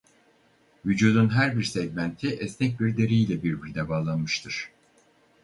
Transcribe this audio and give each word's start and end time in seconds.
Vücudun 0.85 1.29
her 1.29 1.57
bir 1.57 1.63
segmenti 1.63 2.27
esnek 2.29 2.79
bir 2.79 2.97
deriyle 2.97 3.43
birbirine 3.43 3.89
bağlanmıştır. 3.89 4.69